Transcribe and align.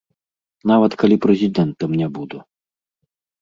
Нават 0.71 0.95
калі 1.03 1.15
прэзідэнтам 1.25 1.91
не 2.01 2.07
буду. 2.17 2.37